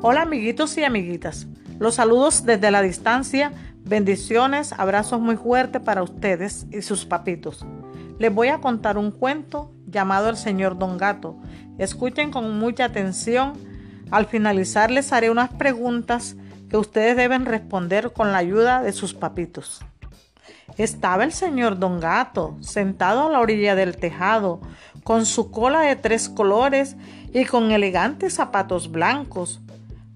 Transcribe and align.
Hola 0.00 0.22
amiguitos 0.22 0.78
y 0.78 0.84
amiguitas. 0.84 1.48
Los 1.80 1.96
saludos 1.96 2.44
desde 2.44 2.70
la 2.70 2.82
distancia. 2.82 3.50
Bendiciones, 3.82 4.72
abrazos 4.72 5.20
muy 5.20 5.34
fuertes 5.34 5.82
para 5.82 6.04
ustedes 6.04 6.68
y 6.70 6.82
sus 6.82 7.04
papitos. 7.04 7.66
Les 8.20 8.32
voy 8.32 8.46
a 8.46 8.58
contar 8.58 8.96
un 8.96 9.10
cuento 9.10 9.72
llamado 9.88 10.28
El 10.28 10.36
Señor 10.36 10.78
Don 10.78 10.98
Gato. 10.98 11.36
Escuchen 11.78 12.30
con 12.30 12.60
mucha 12.60 12.84
atención. 12.84 13.54
Al 14.12 14.26
finalizar 14.26 14.92
les 14.92 15.12
haré 15.12 15.30
unas 15.30 15.52
preguntas 15.54 16.36
que 16.70 16.76
ustedes 16.76 17.16
deben 17.16 17.44
responder 17.44 18.12
con 18.12 18.30
la 18.30 18.38
ayuda 18.38 18.82
de 18.82 18.92
sus 18.92 19.14
papitos. 19.14 19.80
Estaba 20.76 21.24
el 21.24 21.32
señor 21.32 21.76
Don 21.80 21.98
Gato 21.98 22.56
sentado 22.60 23.26
a 23.26 23.32
la 23.32 23.40
orilla 23.40 23.74
del 23.74 23.96
tejado, 23.96 24.60
con 25.02 25.26
su 25.26 25.50
cola 25.50 25.80
de 25.80 25.96
tres 25.96 26.28
colores 26.28 26.94
y 27.32 27.46
con 27.46 27.72
elegantes 27.72 28.34
zapatos 28.34 28.92
blancos 28.92 29.60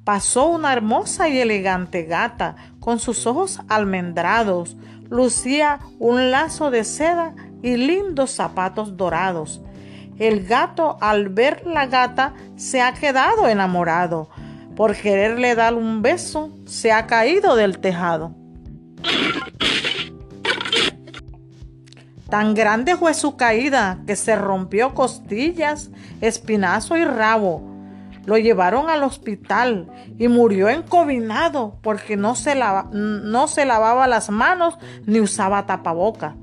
pasó 0.05 0.49
una 0.49 0.73
hermosa 0.73 1.29
y 1.29 1.39
elegante 1.39 2.05
gata 2.05 2.57
con 2.81 2.99
sus 2.99 3.27
ojos 3.27 3.61
almendrados, 3.69 4.77
lucía 5.09 5.81
un 5.99 6.31
lazo 6.31 6.71
de 6.71 6.85
seda 6.85 7.35
y 7.63 7.77
lindos 7.77 8.31
zapatos 8.33 8.97
dorados. 8.97 9.61
El 10.19 10.45
gato 10.45 10.99
al 11.01 11.29
ver 11.29 11.67
la 11.67 11.87
gata 11.87 12.35
se 12.57 12.81
ha 12.83 12.93
quedado 12.95 13.49
enamorado. 13.49 14.29
Por 14.77 14.97
quererle 14.97 15.55
dar 15.55 15.75
un 15.75 16.03
beso 16.03 16.51
se 16.67 16.93
ha 16.93 17.07
caído 17.07 17.57
del 17.57 17.79
tejado. 17.79 18.35
Tan 22.29 22.55
grande 22.55 22.97
fue 22.97 23.13
su 23.13 23.37
caída 23.37 23.99
que 24.07 24.17
se 24.17 24.35
rompió 24.37 24.95
costillas, 24.95 25.91
espinazo 26.23 26.97
y 26.97 27.05
rabo 27.05 27.72
lo 28.25 28.39
llevaron 28.39 28.89
al 28.89 29.03
hospital 29.03 29.89
y 30.19 30.29
murió 30.29 30.69
encobinado 30.69 31.79
porque 31.83 32.17
no 32.17 32.35
se, 32.35 32.55
no 32.93 33.49
se 33.49 33.65
lavaba 33.65 34.07
las 34.07 34.31
manos 34.31 34.79
ni 35.07 35.21
usaba 35.21 35.67
tapaboca. 35.67 36.37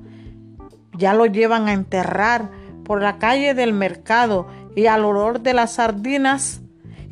Ya 0.96 1.14
lo 1.14 1.26
llevan 1.26 1.68
a 1.68 1.72
enterrar 1.72 2.50
por 2.84 3.00
la 3.00 3.18
calle 3.18 3.54
del 3.54 3.72
mercado 3.72 4.48
y 4.76 4.86
al 4.86 5.04
olor 5.04 5.40
de 5.40 5.54
las 5.54 5.72
sardinas. 5.72 6.60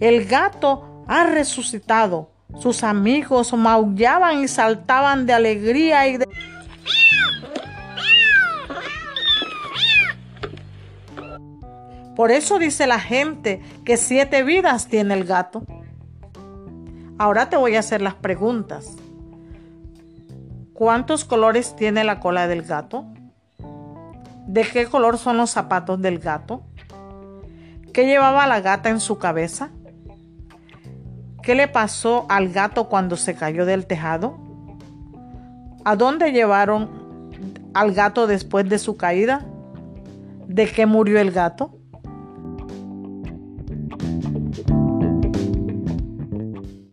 El 0.00 0.26
gato 0.26 1.04
ha 1.06 1.24
resucitado. 1.24 2.30
Sus 2.58 2.82
amigos 2.82 3.52
maullaban 3.52 4.40
y 4.40 4.48
saltaban 4.48 5.26
de 5.26 5.32
alegría 5.32 6.06
y 6.08 6.18
de... 6.18 6.27
Por 12.18 12.32
eso 12.32 12.58
dice 12.58 12.88
la 12.88 12.98
gente 12.98 13.62
que 13.84 13.96
siete 13.96 14.42
vidas 14.42 14.88
tiene 14.88 15.14
el 15.14 15.22
gato. 15.22 15.62
Ahora 17.16 17.48
te 17.48 17.56
voy 17.56 17.76
a 17.76 17.78
hacer 17.78 18.02
las 18.02 18.14
preguntas. 18.14 18.96
¿Cuántos 20.72 21.24
colores 21.24 21.76
tiene 21.76 22.02
la 22.02 22.18
cola 22.18 22.48
del 22.48 22.62
gato? 22.62 23.04
¿De 24.48 24.62
qué 24.62 24.86
color 24.86 25.16
son 25.16 25.36
los 25.36 25.50
zapatos 25.50 26.02
del 26.02 26.18
gato? 26.18 26.64
¿Qué 27.92 28.04
llevaba 28.06 28.48
la 28.48 28.62
gata 28.62 28.88
en 28.88 28.98
su 28.98 29.18
cabeza? 29.18 29.70
¿Qué 31.40 31.54
le 31.54 31.68
pasó 31.68 32.26
al 32.28 32.48
gato 32.48 32.88
cuando 32.88 33.16
se 33.16 33.36
cayó 33.36 33.64
del 33.64 33.86
tejado? 33.86 34.36
¿A 35.84 35.94
dónde 35.94 36.32
llevaron 36.32 37.30
al 37.74 37.92
gato 37.92 38.26
después 38.26 38.68
de 38.68 38.80
su 38.80 38.96
caída? 38.96 39.46
¿De 40.48 40.66
qué 40.66 40.84
murió 40.84 41.20
el 41.20 41.30
gato? 41.30 41.77